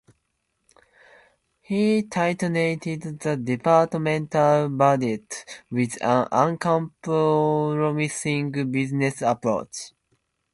[1.61, 9.93] He tightened the departmental budget with an uncompromising business approach.